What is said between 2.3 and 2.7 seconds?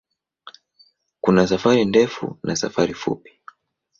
na